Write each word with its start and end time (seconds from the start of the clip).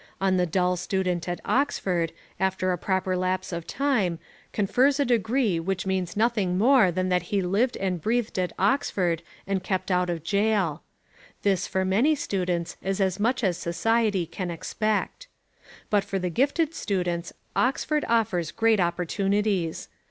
On 0.19 0.37
the 0.37 0.47
dull 0.47 0.77
student 0.77 1.27
Oxford, 1.45 2.11
after 2.39 2.71
a 2.71 2.77
proper 2.79 3.15
lapse 3.15 3.53
of 3.53 3.67
time, 3.67 4.17
confers 4.51 4.99
a 4.99 5.05
degree 5.05 5.59
which 5.59 5.85
means 5.85 6.17
nothing 6.17 6.57
more 6.57 6.89
than 6.91 7.09
that 7.09 7.21
he 7.29 7.39
lived 7.43 7.77
and 7.77 8.01
breathed 8.01 8.39
at 8.39 8.51
Oxford 8.57 9.21
and 9.45 9.61
kept 9.61 9.91
out 9.91 10.09
of 10.09 10.23
jail. 10.23 10.81
This 11.43 11.67
for 11.67 11.85
many 11.85 12.15
students 12.15 12.77
is 12.81 12.99
as 12.99 13.19
much 13.19 13.43
as 13.43 13.57
society 13.57 14.25
can 14.25 14.49
expect. 14.49 15.27
But 15.91 16.03
for 16.03 16.17
the 16.17 16.31
gifted 16.31 16.73
students 16.73 17.31
Oxford 17.55 18.03
offers 18.09 18.49
great 18.49 18.79
opportunities. 18.79 19.87